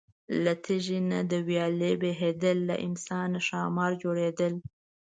له 0.43 0.53
تیږې 0.63 0.99
نه 1.11 1.19
د 1.31 1.33
ویالې 1.47 1.93
بهیدل، 2.01 2.57
له 2.69 2.75
امسا 2.85 3.19
نه 3.33 3.39
ښامار 3.47 3.91
جوړېدل. 4.03 4.53